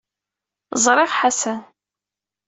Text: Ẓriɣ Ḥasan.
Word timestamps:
Ẓriɣ 0.83 1.11
Ḥasan. 1.19 1.61